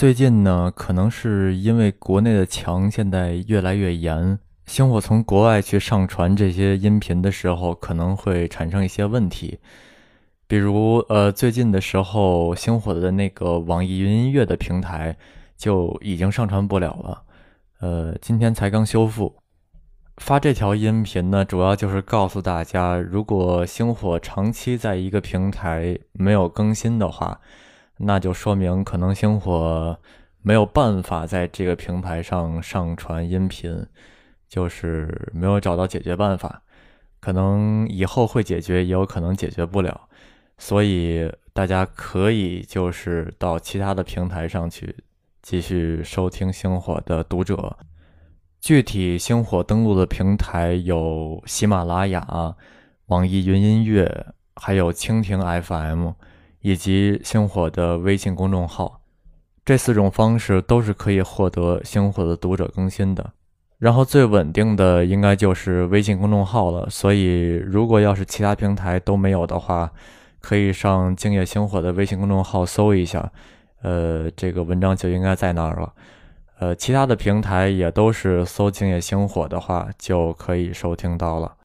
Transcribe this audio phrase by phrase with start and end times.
[0.00, 9.58] 最近呢，可能是因为国内的墙现在越来越严，星火从国外去上传这些音频的时候，可能会产生一些问题。
[10.46, 15.14] 比如，呃，最近的时候，星火的那个网易云音乐的平台
[15.58, 17.22] 就已经上传不了了，
[17.80, 19.36] 呃，今天才刚修复。
[20.16, 27.38] 发这条音频呢，主要就是告诉大家，如果星火长期在一个平台没有更新的话。
[28.02, 29.98] 那就说明可能星火
[30.42, 33.86] 没有办法在这个平台上上传音频，
[34.48, 36.62] 就是没有找到解决办法。
[37.20, 40.08] 可能以后会解决，也有可能解决不了。
[40.56, 44.94] 所以大家可以就是到其他的平台上去
[45.42, 47.76] 继续收听星火的读者。
[48.60, 52.56] 具体星火登录的平台有喜马拉雅、
[53.06, 54.26] 网易云音乐，
[54.56, 56.12] 还有蜻蜓 FM。
[56.60, 59.00] 以及星火的微信公众号，
[59.64, 63.32] 这四种方式都是可以获得星火的读者更新的。
[63.78, 66.86] 然后最稳定的应该就是微信公众号了。
[66.90, 69.90] 所以如果要是其他平台都没有的话，
[70.40, 73.32] 可以上静夜星火的微信公众号搜一下，
[73.82, 75.92] 呃，这个文章就应该在那儿了。
[76.58, 81.54] 呃，其他的平台也都是搜静夜星火的话就可以收听到了。